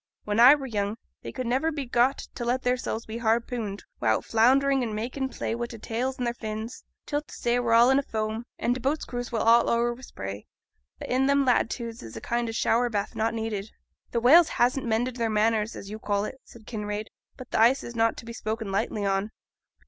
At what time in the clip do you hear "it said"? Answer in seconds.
16.25-16.65